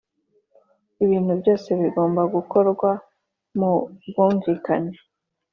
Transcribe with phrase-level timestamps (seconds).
[1.03, 2.89] ibintu byose bigomba gukorwa
[3.57, 4.93] mubwumvikane